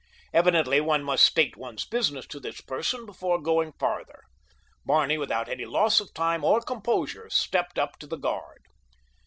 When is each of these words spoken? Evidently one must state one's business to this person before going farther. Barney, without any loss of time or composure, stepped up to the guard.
Evidently 0.33 0.81
one 0.81 1.03
must 1.03 1.23
state 1.23 1.55
one's 1.55 1.85
business 1.85 2.25
to 2.25 2.39
this 2.39 2.59
person 2.59 3.05
before 3.05 3.39
going 3.39 3.71
farther. 3.73 4.23
Barney, 4.83 5.19
without 5.19 5.47
any 5.47 5.67
loss 5.67 5.99
of 5.99 6.11
time 6.15 6.43
or 6.43 6.59
composure, 6.59 7.29
stepped 7.29 7.77
up 7.77 7.99
to 7.99 8.07
the 8.07 8.17
guard. 8.17 8.63